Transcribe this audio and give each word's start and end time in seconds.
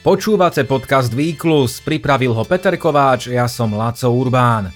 Počúvate 0.00 0.64
podcast 0.64 1.12
Výklus, 1.12 1.84
pripravil 1.84 2.32
ho 2.32 2.40
Peter 2.48 2.72
Kováč, 2.80 3.28
ja 3.28 3.44
som 3.44 3.76
Laco 3.76 4.08
Urbán. 4.08 4.72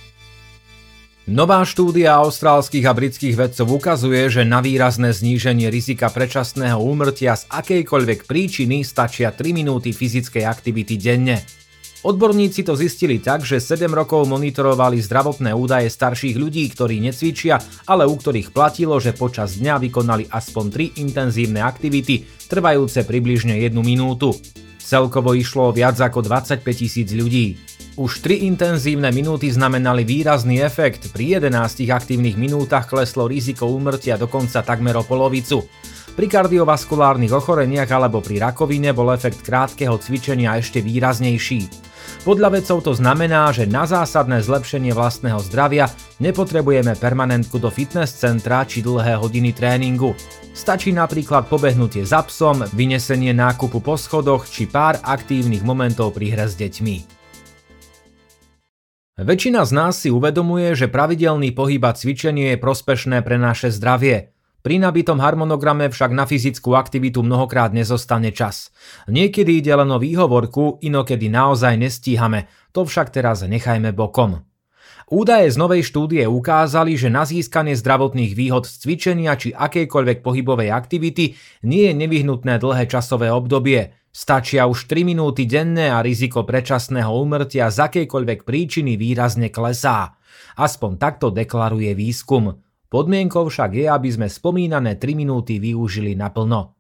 Nová 1.33 1.65
štúdia 1.65 2.21
austrálskych 2.21 2.85
a 2.85 2.93
britských 2.93 3.33
vedcov 3.33 3.73
ukazuje, 3.73 4.21
že 4.29 4.45
na 4.45 4.61
výrazné 4.61 5.17
zníženie 5.17 5.73
rizika 5.73 6.13
predčasného 6.13 6.77
úmrtia 6.77 7.41
z 7.41 7.49
akejkoľvek 7.49 8.29
príčiny 8.29 8.85
stačia 8.85 9.33
3 9.33 9.57
minúty 9.57 9.97
fyzickej 9.97 10.45
aktivity 10.45 11.01
denne. 11.01 11.41
Odborníci 12.05 12.61
to 12.61 12.77
zistili 12.77 13.17
tak, 13.17 13.49
že 13.49 13.65
7 13.65 13.89
rokov 13.97 14.29
monitorovali 14.29 15.01
zdravotné 15.01 15.57
údaje 15.57 15.89
starších 15.89 16.37
ľudí, 16.37 16.69
ktorí 16.69 17.01
necvičia, 17.01 17.57
ale 17.89 18.05
u 18.05 18.13
ktorých 18.13 18.53
platilo, 18.53 19.01
že 19.01 19.17
počas 19.17 19.57
dňa 19.57 19.89
vykonali 19.89 20.29
aspoň 20.29 21.01
3 21.01 21.01
intenzívne 21.01 21.65
aktivity, 21.65 22.29
trvajúce 22.45 23.09
približne 23.09 23.57
1 23.57 23.73
minútu. 23.81 24.37
Celkovo 24.85 25.33
išlo 25.33 25.73
viac 25.73 25.97
ako 25.97 26.21
25 26.21 26.61
tisíc 26.61 27.09
ľudí. 27.17 27.57
Už 27.97 28.21
3 28.21 28.45
intenzívne 28.45 29.09
minúty 29.09 29.49
znamenali 29.49 30.05
výrazný 30.05 30.61
efekt, 30.61 31.09
pri 31.17 31.41
11 31.41 31.89
aktívnych 31.89 32.37
minútach 32.37 32.85
kleslo 32.85 33.25
riziko 33.25 33.65
úmrtia 33.65 34.21
dokonca 34.21 34.61
takmer 34.61 35.01
o 35.01 35.07
polovicu. 35.07 35.65
Pri 36.13 36.27
kardiovaskulárnych 36.29 37.33
ochoreniach 37.33 37.89
alebo 37.89 38.21
pri 38.21 38.45
rakovine 38.45 38.93
bol 38.93 39.09
efekt 39.17 39.41
krátkeho 39.41 39.97
cvičenia 39.97 40.61
ešte 40.61 40.85
výraznejší. 40.85 41.94
Podľa 42.25 42.57
vedcov 42.57 42.81
to 42.85 42.93
znamená, 42.97 43.53
že 43.53 43.69
na 43.69 43.85
zásadné 43.85 44.41
zlepšenie 44.41 44.97
vlastného 44.97 45.39
zdravia 45.45 45.93
nepotrebujeme 46.19 46.97
permanentku 46.97 47.61
do 47.61 47.69
fitness 47.69 48.17
centra 48.17 48.65
či 48.65 48.81
dlhé 48.81 49.21
hodiny 49.21 49.53
tréningu. 49.53 50.17
Stačí 50.57 50.91
napríklad 50.91 51.47
pobehnutie 51.47 52.03
za 52.09 52.25
psom, 52.27 52.65
vynesenie 52.73 53.37
nákupu 53.37 53.79
po 53.85 54.01
schodoch 54.01 54.49
či 54.49 54.65
pár 54.65 54.99
aktívnych 55.05 55.61
momentov 55.61 56.17
pri 56.17 56.33
hre 56.33 56.47
s 56.49 56.57
deťmi. 56.57 56.97
Väčšina 59.15 59.63
z 59.63 59.71
nás 59.71 59.95
si 60.03 60.11
uvedomuje, 60.11 60.75
že 60.75 60.91
pravidelný 60.91 61.55
pohyb 61.55 61.79
a 61.87 61.95
cvičenie 61.95 62.55
je 62.55 62.59
prospešné 62.59 63.23
pre 63.23 63.39
naše 63.39 63.71
zdravie. 63.71 64.34
Pri 64.65 64.81
nabitom 64.81 65.21
harmonograme 65.21 65.93
však 65.93 66.17
na 66.17 66.25
fyzickú 66.25 66.73
aktivitu 66.73 67.21
mnohokrát 67.21 67.77
nezostane 67.77 68.33
čas. 68.33 68.73
Niekedy 69.13 69.61
ide 69.61 69.77
len 69.77 69.93
o 69.93 70.01
výhovorku, 70.01 70.81
inokedy 70.81 71.29
naozaj 71.29 71.77
nestíhame, 71.77 72.49
to 72.73 72.89
však 72.89 73.13
teraz 73.13 73.45
nechajme 73.45 73.93
bokom. 73.93 74.41
Údaje 75.13 75.53
z 75.53 75.61
novej 75.61 75.85
štúdie 75.85 76.25
ukázali, 76.25 76.97
že 76.97 77.13
na 77.13 77.29
získanie 77.29 77.77
zdravotných 77.77 78.33
výhod 78.33 78.65
z 78.65 78.81
cvičenia 78.81 79.37
či 79.37 79.53
akejkoľvek 79.53 80.25
pohybovej 80.25 80.73
aktivity 80.73 81.37
nie 81.69 81.93
je 81.93 81.95
nevyhnutné 82.01 82.57
dlhé 82.57 82.89
časové 82.89 83.29
obdobie. 83.29 83.93
Stačia 84.17 84.65
už 84.65 84.89
3 84.89 85.05
minúty 85.05 85.45
denne 85.45 85.93
a 85.93 86.01
riziko 86.01 86.41
predčasného 86.41 87.13
úmrtia 87.13 87.69
z 87.69 87.85
akejkoľvek 87.85 88.49
príčiny 88.49 88.97
výrazne 88.97 89.53
klesá. 89.53 90.17
Aspoň 90.57 90.97
takto 90.97 91.29
deklaruje 91.29 91.93
výskum. 91.93 92.65
Podmienkou 92.89 93.49
však 93.49 93.71
je, 93.75 93.87
aby 93.91 94.09
sme 94.13 94.27
spomínané 94.31 94.97
3 95.01 95.19
minúty 95.19 95.59
využili 95.59 96.15
naplno. 96.15 96.75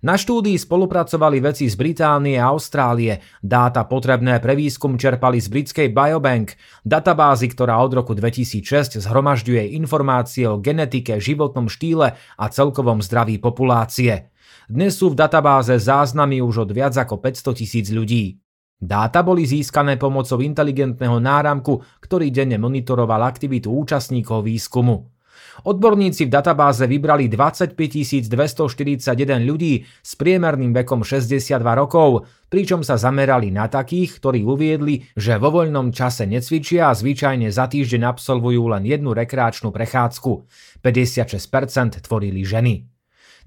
Na 0.00 0.16
štúdii 0.16 0.56
spolupracovali 0.56 1.44
veci 1.44 1.68
z 1.68 1.76
Británie 1.76 2.40
a 2.40 2.48
Austrálie. 2.48 3.20
Dáta 3.44 3.84
potrebné 3.84 4.40
pre 4.40 4.56
výskum 4.56 4.96
čerpali 4.96 5.36
z 5.36 5.52
britskej 5.52 5.92
Biobank, 5.92 6.56
databázy, 6.80 7.52
ktorá 7.52 7.76
od 7.84 8.00
roku 8.00 8.16
2006 8.16 8.96
zhromažďuje 8.96 9.76
informácie 9.76 10.48
o 10.48 10.56
genetike, 10.56 11.20
životnom 11.20 11.68
štýle 11.68 12.16
a 12.16 12.44
celkovom 12.48 13.04
zdraví 13.04 13.36
populácie. 13.36 14.32
Dnes 14.72 14.96
sú 14.96 15.12
v 15.12 15.20
databáze 15.20 15.76
záznamy 15.76 16.40
už 16.40 16.64
od 16.64 16.70
viac 16.72 16.96
ako 16.96 17.20
500 17.20 17.60
tisíc 17.60 17.92
ľudí. 17.92 18.40
Dáta 18.80 19.20
boli 19.20 19.44
získané 19.44 20.00
pomocou 20.00 20.40
inteligentného 20.40 21.20
náramku, 21.20 21.76
ktorý 22.00 22.32
denne 22.32 22.56
monitoroval 22.56 23.20
aktivitu 23.28 23.68
účastníkov 23.68 24.48
výskumu. 24.48 25.12
Odborníci 25.60 26.24
v 26.24 26.30
databáze 26.32 26.88
vybrali 26.88 27.28
25 27.28 27.76
241 27.76 29.44
ľudí 29.44 29.84
s 29.84 30.16
priemerným 30.16 30.72
vekom 30.72 31.04
62 31.04 31.60
rokov, 31.76 32.24
pričom 32.48 32.80
sa 32.80 32.96
zamerali 32.96 33.52
na 33.52 33.68
takých, 33.68 34.16
ktorí 34.16 34.40
uviedli, 34.42 35.04
že 35.12 35.36
vo 35.36 35.52
voľnom 35.52 35.92
čase 35.92 36.24
necvičia 36.24 36.88
a 36.88 36.96
zvyčajne 36.96 37.52
za 37.52 37.68
týždeň 37.68 38.08
absolvujú 38.08 38.72
len 38.72 38.88
jednu 38.88 39.12
rekreačnú 39.12 39.68
prechádzku. 39.68 40.32
56% 40.80 42.00
tvorili 42.00 42.40
ženy. 42.40 42.90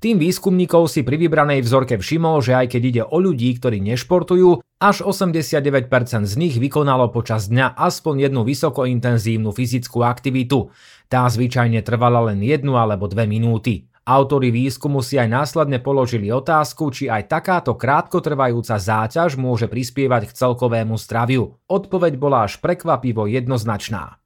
Tým 0.04 0.20
výskumníkov 0.20 0.92
si 0.92 1.00
pri 1.00 1.16
vybranej 1.16 1.64
vzorke 1.64 1.96
všimol, 1.96 2.44
že 2.44 2.60
aj 2.60 2.76
keď 2.76 2.82
ide 2.84 3.04
o 3.08 3.18
ľudí, 3.24 3.56
ktorí 3.56 3.80
nešportujú, 3.80 4.60
až 4.84 5.08
89% 5.08 6.28
z 6.28 6.36
nich 6.36 6.60
vykonalo 6.60 7.08
počas 7.08 7.48
dňa 7.48 7.72
aspoň 7.80 8.28
jednu 8.28 8.44
vysokointenzívnu 8.44 9.56
fyzickú 9.56 10.04
aktivitu. 10.04 10.76
Tá 11.12 11.28
zvyčajne 11.30 11.84
trvala 11.84 12.32
len 12.32 12.44
jednu 12.44 12.76
alebo 12.76 13.08
dve 13.08 13.28
minúty. 13.28 13.88
Autori 14.04 14.52
výskumu 14.52 15.00
si 15.00 15.16
aj 15.16 15.32
následne 15.32 15.80
položili 15.80 16.28
otázku, 16.28 16.92
či 16.92 17.08
aj 17.08 17.32
takáto 17.32 17.80
krátkotrvajúca 17.80 18.76
záťaž 18.76 19.40
môže 19.40 19.72
prispievať 19.72 20.28
k 20.28 20.36
celkovému 20.36 21.00
zdraviu. 21.00 21.56
Odpoveď 21.72 22.20
bola 22.20 22.44
až 22.44 22.60
prekvapivo 22.60 23.32
jednoznačná. 23.32 24.20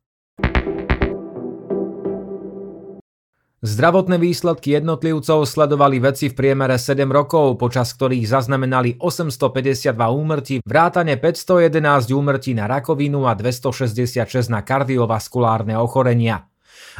Zdravotné 3.57 4.21
výsledky 4.21 4.77
jednotlivcov 4.77 5.45
sledovali 5.45 5.97
veci 5.97 6.29
v 6.29 6.37
priemere 6.37 6.77
7 6.77 7.09
rokov, 7.09 7.57
počas 7.61 7.93
ktorých 7.93 8.29
zaznamenali 8.29 9.01
852 9.01 9.93
úmrtí, 9.93 10.55
vrátane 10.61 11.17
511 11.17 12.13
úmrtí 12.13 12.53
na 12.53 12.69
rakovinu 12.69 13.25
a 13.25 13.33
266 13.33 14.25
na 14.53 14.61
kardiovaskulárne 14.65 15.73
ochorenia. 15.77 16.49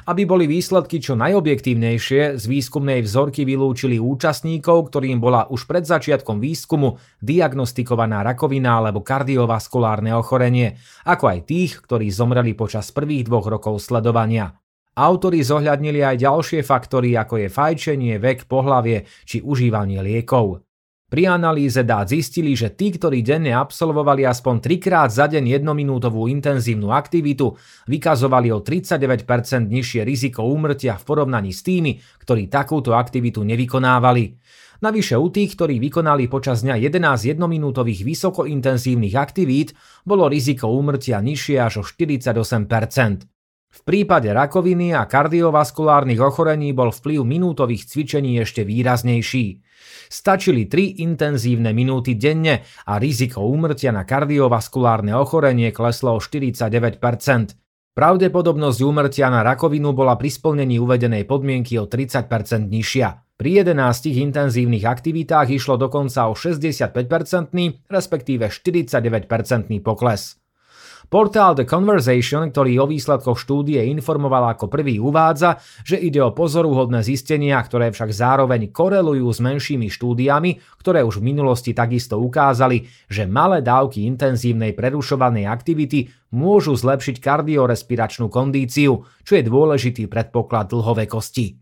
Aby 0.05 0.27
boli 0.27 0.45
výsledky 0.45 1.01
čo 1.01 1.15
najobjektívnejšie, 1.17 2.37
z 2.37 2.43
výskumnej 2.45 3.01
vzorky 3.01 3.47
vylúčili 3.47 3.97
účastníkov, 3.97 4.91
ktorým 4.91 5.17
bola 5.17 5.47
už 5.47 5.65
pred 5.65 5.87
začiatkom 5.87 6.37
výskumu 6.37 6.99
diagnostikovaná 7.23 8.21
rakovina 8.21 8.83
alebo 8.83 9.01
kardiovaskulárne 9.01 10.13
ochorenie, 10.13 10.75
ako 11.07 11.25
aj 11.31 11.39
tých, 11.47 11.71
ktorí 11.85 12.11
zomreli 12.11 12.53
počas 12.53 12.91
prvých 12.91 13.25
dvoch 13.25 13.47
rokov 13.47 13.79
sledovania. 13.81 14.53
Autori 14.97 15.45
zohľadnili 15.45 16.01
aj 16.01 16.25
ďalšie 16.25 16.65
faktory, 16.65 17.13
ako 17.13 17.45
je 17.45 17.47
fajčenie, 17.53 18.17
vek, 18.17 18.49
pohlavie 18.49 19.05
či 19.29 19.45
užívanie 19.45 20.01
liekov. 20.01 20.66
Pri 21.07 21.23
analýze 21.23 21.87
dát 21.87 22.03
zistili, 22.11 22.51
že 22.51 22.75
tí, 22.75 22.91
ktorí 22.91 23.23
denne 23.23 23.55
absolvovali 23.55 24.27
aspoň 24.27 24.59
3 24.59 24.75
krát 24.75 25.07
za 25.07 25.31
deň 25.31 25.55
jednominútovú 25.55 26.27
intenzívnu 26.27 26.91
aktivitu, 26.91 27.55
vykazovali 27.87 28.51
o 28.51 28.59
39% 28.59 29.23
nižšie 29.71 30.03
riziko 30.03 30.43
úmrtia 30.43 30.99
v 30.99 31.07
porovnaní 31.07 31.55
s 31.55 31.63
tými, 31.63 31.95
ktorí 32.27 32.51
takúto 32.51 32.91
aktivitu 32.91 33.39
nevykonávali. 33.47 34.35
Navyše 34.83 35.15
u 35.15 35.31
tých, 35.31 35.55
ktorí 35.55 35.79
vykonali 35.79 36.27
počas 36.27 36.67
dňa 36.67 36.75
11 36.91 37.23
jednominútových 37.23 38.03
vysokointenzívnych 38.03 39.15
aktivít, 39.15 39.79
bolo 40.03 40.27
riziko 40.27 40.67
úmrtia 40.75 41.23
nižšie 41.23 41.55
až 41.55 41.73
o 41.79 41.83
48%. 41.87 43.36
V 43.67 43.79
prípade 43.85 44.31
rakoviny 44.33 44.95
a 44.95 45.05
kardiovaskulárnych 45.05 46.17
ochorení 46.23 46.73
bol 46.73 46.89
vplyv 46.89 47.21
minútových 47.23 47.85
cvičení 47.85 48.41
ešte 48.41 48.65
výraznejší. 48.65 49.61
Stačili 50.07 50.71
3 50.71 51.03
intenzívne 51.03 51.75
minúty 51.75 52.15
denne 52.15 52.63
a 52.87 52.95
riziko 52.95 53.43
úmrtia 53.43 53.91
na 53.91 54.07
kardiovaskulárne 54.07 55.11
ochorenie 55.13 55.75
kleslo 55.75 56.15
o 56.15 56.19
49%. 56.23 56.99
Pravdepodobnosť 57.97 58.79
úmrtia 58.85 59.27
na 59.33 59.41
rakovinu 59.41 59.89
bola 59.91 60.15
pri 60.15 60.29
splnení 60.29 60.77
uvedenej 60.77 61.25
podmienky 61.25 61.81
o 61.81 61.89
30% 61.89 62.69
nižšia. 62.69 63.09
Pri 63.37 63.61
11 63.61 63.77
intenzívnych 64.17 64.85
aktivitách 64.85 65.49
išlo 65.53 65.77
dokonca 65.77 66.29
o 66.29 66.33
65%, 66.33 66.93
respektíve 67.89 68.49
49% 68.49 69.29
pokles. 69.81 70.37
Portál 71.07 71.55
The 71.55 71.63
Conversation, 71.63 72.51
ktorý 72.51 72.83
o 72.83 72.85
výsledkoch 72.91 73.39
štúdie 73.39 73.79
informoval 73.95 74.51
ako 74.51 74.67
prvý 74.67 74.99
uvádza, 74.99 75.55
že 75.87 75.95
ide 75.95 76.19
o 76.19 76.35
pozoruhodné 76.35 76.99
zistenia, 76.99 77.55
ktoré 77.63 77.95
však 77.95 78.11
zároveň 78.11 78.75
korelujú 78.75 79.31
s 79.31 79.39
menšími 79.39 79.87
štúdiami, 79.87 80.59
ktoré 80.83 81.07
už 81.07 81.23
v 81.23 81.31
minulosti 81.31 81.71
takisto 81.71 82.19
ukázali, 82.19 82.91
že 83.07 83.23
malé 83.23 83.63
dávky 83.63 84.03
intenzívnej 84.03 84.75
prerušovanej 84.75 85.47
aktivity 85.47 86.11
môžu 86.35 86.75
zlepšiť 86.75 87.23
kardiorespiračnú 87.23 88.27
kondíciu, 88.27 89.07
čo 89.23 89.31
je 89.31 89.47
dôležitý 89.47 90.11
predpoklad 90.11 90.75
dlhovekosti. 90.75 91.55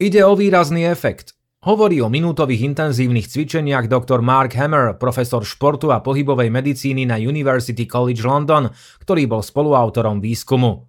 Ide 0.00 0.20
o 0.24 0.32
výrazný 0.32 0.88
efekt. 0.88 1.35
Hovorí 1.66 1.98
o 1.98 2.06
minútových 2.06 2.62
intenzívnych 2.62 3.26
cvičeniach 3.26 3.90
dr. 3.90 4.22
Mark 4.22 4.54
Hammer, 4.54 4.94
profesor 4.94 5.42
športu 5.42 5.90
a 5.90 5.98
pohybovej 5.98 6.46
medicíny 6.46 7.02
na 7.10 7.18
University 7.18 7.90
College 7.90 8.22
London, 8.22 8.70
ktorý 9.02 9.26
bol 9.26 9.42
spoluautorom 9.42 10.22
výskumu. 10.22 10.86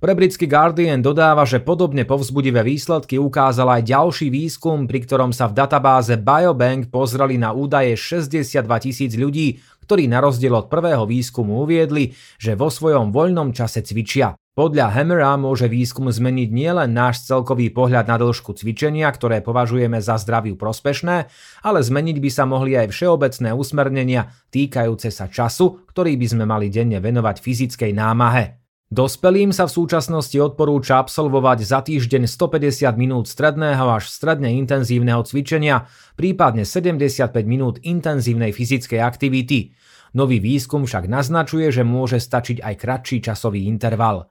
Pre 0.00 0.16
britský 0.16 0.48
Guardian 0.48 1.04
dodáva, 1.04 1.44
že 1.44 1.60
podobne 1.60 2.08
povzbudivé 2.08 2.64
výsledky 2.64 3.20
ukázal 3.20 3.68
aj 3.68 3.82
ďalší 3.84 4.32
výskum, 4.32 4.88
pri 4.88 5.04
ktorom 5.04 5.28
sa 5.28 5.44
v 5.44 5.60
databáze 5.60 6.16
Biobank 6.16 6.88
pozreli 6.88 7.36
na 7.36 7.52
údaje 7.52 8.00
62 8.00 8.64
tisíc 8.80 9.12
ľudí, 9.12 9.60
ktorí 9.84 10.08
na 10.08 10.24
rozdiel 10.24 10.56
od 10.56 10.72
prvého 10.72 11.04
výskumu 11.04 11.60
uviedli, 11.68 12.16
že 12.40 12.56
vo 12.56 12.72
svojom 12.72 13.12
voľnom 13.12 13.52
čase 13.52 13.84
cvičia. 13.84 14.32
Podľa 14.56 14.88
Hammera 14.88 15.36
môže 15.36 15.68
výskum 15.68 16.08
zmeniť 16.08 16.48
nielen 16.48 16.96
náš 16.96 17.28
celkový 17.28 17.68
pohľad 17.68 18.08
na 18.08 18.16
dĺžku 18.16 18.56
cvičenia, 18.56 19.04
ktoré 19.12 19.44
považujeme 19.44 20.00
za 20.00 20.16
zdraviu 20.16 20.56
prospešné, 20.56 21.28
ale 21.60 21.78
zmeniť 21.84 22.16
by 22.24 22.30
sa 22.32 22.48
mohli 22.48 22.72
aj 22.72 22.88
všeobecné 22.88 23.52
usmernenia 23.52 24.32
týkajúce 24.48 25.12
sa 25.12 25.28
času, 25.28 25.84
ktorý 25.92 26.16
by 26.16 26.24
sme 26.24 26.44
mali 26.48 26.72
denne 26.72 27.04
venovať 27.04 27.36
fyzickej 27.36 27.92
námahe. 27.92 28.59
Dospelým 28.90 29.54
sa 29.54 29.70
v 29.70 29.74
súčasnosti 29.78 30.34
odporúča 30.34 30.98
absolvovať 30.98 31.62
za 31.62 31.78
týždeň 31.78 32.26
150 32.26 32.90
minút 32.98 33.30
stredného 33.30 33.86
až 33.86 34.10
stredne 34.10 34.50
intenzívneho 34.58 35.22
cvičenia, 35.22 35.86
prípadne 36.18 36.66
75 36.66 37.30
minút 37.46 37.78
intenzívnej 37.86 38.50
fyzickej 38.50 38.98
aktivity. 38.98 39.78
Nový 40.18 40.42
výskum 40.42 40.90
však 40.90 41.06
naznačuje, 41.06 41.70
že 41.70 41.86
môže 41.86 42.18
stačiť 42.18 42.66
aj 42.66 42.74
kratší 42.82 43.30
časový 43.30 43.70
interval. 43.70 44.26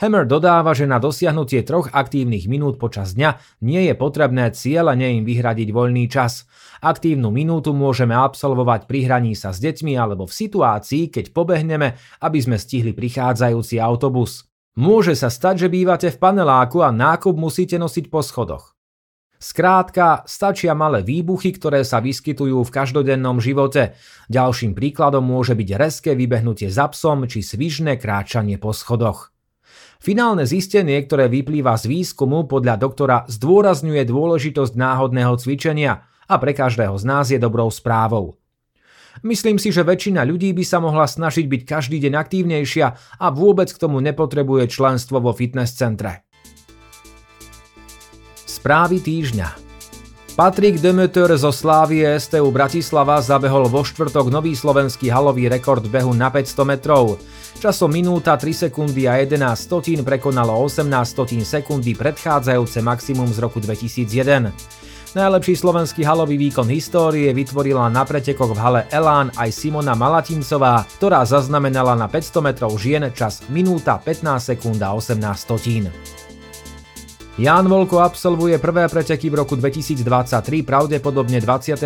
Hammer 0.00 0.24
dodáva, 0.24 0.72
že 0.72 0.88
na 0.88 0.96
dosiahnutie 0.96 1.60
troch 1.60 1.92
aktívnych 1.92 2.48
minút 2.48 2.80
počas 2.80 3.12
dňa 3.12 3.36
nie 3.60 3.84
je 3.84 3.92
potrebné 3.92 4.48
cieľene 4.48 5.20
im 5.20 5.28
vyhradiť 5.28 5.68
voľný 5.76 6.08
čas. 6.08 6.48
Aktívnu 6.80 7.28
minútu 7.28 7.76
môžeme 7.76 8.16
absolvovať 8.16 8.88
pri 8.88 9.04
hraní 9.04 9.36
sa 9.36 9.52
s 9.52 9.60
deťmi 9.60 10.00
alebo 10.00 10.24
v 10.24 10.32
situácii, 10.32 11.12
keď 11.12 11.36
pobehneme, 11.36 12.00
aby 12.24 12.38
sme 12.40 12.56
stihli 12.56 12.96
prichádzajúci 12.96 13.76
autobus. 13.76 14.48
Môže 14.80 15.12
sa 15.12 15.28
stať, 15.28 15.68
že 15.68 15.68
bývate 15.68 16.08
v 16.08 16.16
paneláku 16.16 16.80
a 16.80 16.88
nákup 16.88 17.36
musíte 17.36 17.76
nosiť 17.76 18.08
po 18.08 18.24
schodoch. 18.24 18.72
Skrátka, 19.36 20.24
stačia 20.24 20.72
malé 20.72 21.04
výbuchy, 21.04 21.52
ktoré 21.52 21.84
sa 21.84 22.00
vyskytujú 22.00 22.64
v 22.64 22.72
každodennom 22.72 23.36
živote. 23.36 23.92
Ďalším 24.32 24.72
príkladom 24.72 25.28
môže 25.28 25.52
byť 25.52 25.68
reské 25.76 26.10
vybehnutie 26.16 26.72
za 26.72 26.88
psom 26.88 27.28
či 27.28 27.44
svižné 27.44 28.00
kráčanie 28.00 28.56
po 28.56 28.72
schodoch. 28.72 29.29
Finálne 30.00 30.48
zistenie, 30.48 30.96
ktoré 31.04 31.28
vyplýva 31.28 31.76
z 31.76 31.84
výskumu, 31.92 32.48
podľa 32.48 32.80
doktora 32.80 33.28
zdôrazňuje 33.28 34.08
dôležitosť 34.08 34.72
náhodného 34.72 35.36
cvičenia 35.36 36.08
a 36.24 36.34
pre 36.40 36.56
každého 36.56 36.96
z 36.96 37.04
nás 37.04 37.28
je 37.28 37.36
dobrou 37.36 37.68
správou. 37.68 38.40
Myslím 39.20 39.60
si, 39.60 39.68
že 39.68 39.84
väčšina 39.84 40.24
ľudí 40.24 40.56
by 40.56 40.64
sa 40.64 40.80
mohla 40.80 41.04
snažiť 41.04 41.44
byť 41.44 41.62
každý 41.68 42.00
deň 42.00 42.16
aktívnejšia 42.16 42.86
a 43.20 43.26
vôbec 43.28 43.68
k 43.68 43.76
tomu 43.76 44.00
nepotrebuje 44.00 44.72
členstvo 44.72 45.20
vo 45.20 45.36
fitness 45.36 45.76
centre. 45.76 46.24
Správy 48.48 49.04
týždňa 49.04 49.69
Patrik 50.30 50.78
Demeter 50.78 51.26
zo 51.34 51.50
Slávie 51.50 52.06
STU 52.14 52.54
Bratislava 52.54 53.18
zabehol 53.18 53.66
vo 53.66 53.82
štvrtok 53.82 54.30
nový 54.30 54.54
slovenský 54.54 55.10
halový 55.10 55.50
rekord 55.50 55.82
behu 55.82 56.14
na 56.14 56.30
500 56.30 56.70
metrov. 56.70 57.18
Časom 57.58 57.90
minúta 57.90 58.38
3 58.38 58.70
sekundy 58.70 59.10
a 59.10 59.18
11 59.18 59.36
stotín 59.58 60.00
prekonalo 60.06 60.54
18 60.54 60.86
stotín 61.02 61.42
sekundy 61.42 61.98
predchádzajúce 61.98 62.78
maximum 62.78 63.26
z 63.28 63.38
roku 63.42 63.58
2001. 63.58 64.54
Najlepší 65.10 65.58
slovenský 65.58 66.06
halový 66.06 66.38
výkon 66.38 66.70
histórie 66.70 67.34
vytvorila 67.34 67.90
na 67.90 68.06
pretekoch 68.06 68.54
v 68.54 68.62
hale 68.62 68.80
Elán 68.94 69.34
aj 69.34 69.50
Simona 69.50 69.98
Malatincová, 69.98 70.86
ktorá 71.02 71.26
zaznamenala 71.26 71.98
na 71.98 72.06
500 72.06 72.46
metrov 72.46 72.78
žien 72.78 73.02
čas 73.10 73.42
minúta 73.50 73.98
15 73.98 74.54
sekúnd 74.54 74.78
a 74.78 74.94
18 74.94 75.18
stotín. 75.34 75.90
Jan 77.38 77.68
Volko 77.70 78.02
absolvuje 78.02 78.58
prvé 78.58 78.90
preteky 78.90 79.30
v 79.30 79.46
roku 79.46 79.54
2023 79.54 80.66
pravdepodobne 80.66 81.38
29. 81.38 81.78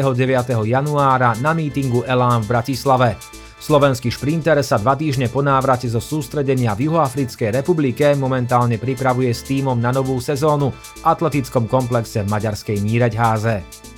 januára 0.64 1.36
na 1.44 1.52
mítingu 1.52 2.00
Elán 2.08 2.40
v 2.40 2.48
Bratislave. 2.48 3.20
Slovenský 3.60 4.08
šprinter 4.08 4.56
sa 4.64 4.80
dva 4.80 4.96
týždne 4.96 5.28
po 5.28 5.44
návrate 5.44 5.84
zo 5.84 6.00
sústredenia 6.00 6.72
v 6.72 6.88
Juhoafrickej 6.88 7.60
republike 7.60 8.16
momentálne 8.16 8.80
pripravuje 8.80 9.36
s 9.36 9.44
tímom 9.44 9.76
na 9.76 9.92
novú 9.92 10.16
sezónu 10.16 10.72
v 10.72 11.00
atletickom 11.04 11.68
komplexe 11.68 12.24
v 12.24 12.28
maďarskej 12.32 12.80
Míreďháze. 12.80 13.93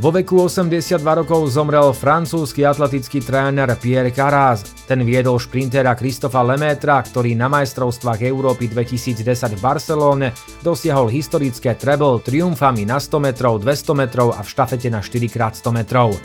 Vo 0.00 0.08
veku 0.08 0.48
82 0.48 1.04
rokov 1.04 1.52
zomrel 1.52 1.92
francúzsky 1.92 2.64
atletický 2.64 3.20
tréner 3.20 3.68
Pierre 3.76 4.08
Carraz. 4.08 4.64
Ten 4.88 5.04
viedol 5.04 5.36
šprintera 5.36 5.92
Kristofa 5.92 6.40
Lemetra, 6.40 7.04
ktorý 7.04 7.36
na 7.36 7.52
majstrovstvách 7.52 8.24
Európy 8.24 8.72
2010 8.72 9.20
v 9.20 9.60
Barcelóne 9.60 10.32
dosiahol 10.64 11.12
historické 11.12 11.76
treble 11.76 12.16
triumfami 12.24 12.88
na 12.88 12.96
100 12.96 13.28
metrov, 13.28 13.60
200 13.60 13.92
metrov 13.92 14.32
a 14.32 14.40
v 14.40 14.48
štafete 14.48 14.88
na 14.88 15.04
4x100 15.04 15.68
metrov. 15.68 16.16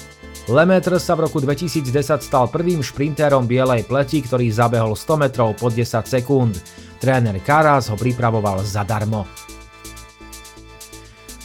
Lemaitre 0.47 0.95
sa 0.95 1.19
v 1.19 1.27
roku 1.27 1.43
2010 1.43 1.91
stal 2.23 2.47
prvým 2.47 2.79
šprintérom 2.79 3.43
bielej 3.43 3.83
pleti, 3.91 4.23
ktorý 4.23 4.55
zabehol 4.55 4.95
100 4.95 5.19
metrov 5.19 5.51
pod 5.59 5.75
10 5.75 5.99
sekúnd. 6.07 6.55
Tréner 7.03 7.43
Karas 7.43 7.91
ho 7.91 7.99
pripravoval 7.99 8.63
zadarmo. 8.63 9.44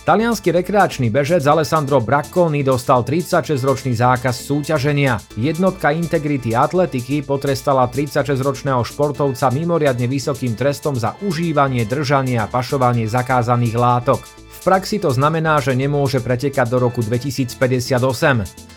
Talianský 0.01 0.49
rekreačný 0.57 1.13
bežec 1.13 1.45
Alessandro 1.45 2.01
Bracconi 2.01 2.65
dostal 2.65 3.05
36-ročný 3.05 3.93
zákaz 3.93 4.33
súťaženia. 4.49 5.21
Jednotka 5.37 5.93
Integrity 5.93 6.57
Atletiky 6.57 7.21
potrestala 7.21 7.85
36-ročného 7.85 8.81
športovca 8.81 9.53
mimoriadne 9.53 10.09
vysokým 10.09 10.57
trestom 10.57 10.97
za 10.97 11.21
užívanie, 11.21 11.85
držanie 11.85 12.41
a 12.41 12.49
pašovanie 12.49 13.05
zakázaných 13.05 13.77
látok. 13.77 14.25
V 14.25 14.59
praxi 14.65 15.05
to 15.05 15.13
znamená, 15.13 15.61
že 15.61 15.77
nemôže 15.77 16.25
pretekať 16.25 16.73
do 16.73 16.81
roku 16.81 17.05
2058. 17.05 18.70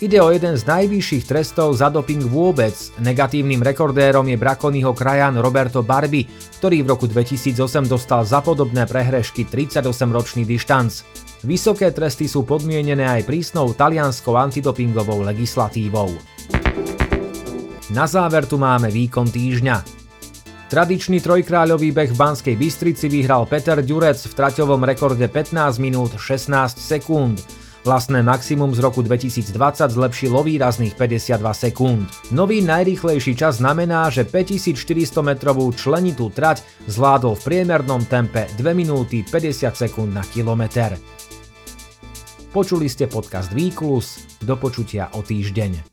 Ide 0.00 0.16
o 0.16 0.32
jeden 0.32 0.56
z 0.56 0.64
najvyšších 0.64 1.28
trestov 1.28 1.76
za 1.76 1.92
doping 1.92 2.24
vôbec. 2.24 2.72
Negatívnym 3.04 3.60
rekordérom 3.60 4.24
je 4.24 4.40
Brakonyho 4.40 4.96
krajan 4.96 5.36
Roberto 5.36 5.84
Barbi, 5.84 6.24
ktorý 6.56 6.80
v 6.80 6.96
roku 6.96 7.04
2008 7.04 7.84
dostal 7.84 8.24
za 8.24 8.40
podobné 8.40 8.88
prehrešky 8.88 9.44
38-ročný 9.44 10.48
dištanc. 10.48 11.04
Vysoké 11.44 11.92
tresty 11.92 12.32
sú 12.32 12.48
podmienené 12.48 13.04
aj 13.12 13.28
prísnou 13.28 13.76
talianskou 13.76 14.40
antidopingovou 14.40 15.20
legislatívou. 15.20 16.16
Na 17.92 18.08
záver 18.08 18.48
tu 18.48 18.56
máme 18.56 18.88
výkon 18.88 19.28
týždňa. 19.28 20.00
Tradičný 20.72 21.20
trojkráľový 21.20 21.92
beh 21.92 22.08
v 22.08 22.16
Banskej 22.16 22.56
Bystrici 22.56 23.04
vyhral 23.12 23.44
Peter 23.44 23.76
Ďurec 23.84 24.16
v 24.16 24.32
traťovom 24.32 24.80
rekorde 24.80 25.28
15 25.28 25.76
minút 25.76 26.16
16 26.16 26.48
sekúnd. 26.80 27.59
Vlastné 27.80 28.20
maximum 28.20 28.76
z 28.76 28.84
roku 28.84 29.00
2020 29.00 29.56
zlepšilo 29.88 30.44
výrazných 30.44 31.00
52 31.00 31.40
sekúnd. 31.40 32.04
Nový 32.28 32.60
najrýchlejší 32.60 33.32
čas 33.32 33.56
znamená, 33.56 34.12
že 34.12 34.28
5400 34.28 35.24
metrovú 35.24 35.72
členitú 35.72 36.28
trať 36.28 36.60
zvládol 36.92 37.40
v 37.40 37.42
priemernom 37.42 38.04
tempe 38.04 38.52
2 38.60 38.76
minúty 38.76 39.24
50 39.24 39.72
sekúnd 39.72 40.12
na 40.12 40.20
kilometr. 40.28 41.00
Počuli 42.52 42.84
ste 42.92 43.08
podcast 43.08 43.48
Výklus, 43.56 44.38
do 44.44 44.60
počutia 44.60 45.08
o 45.16 45.24
týždeň. 45.24 45.89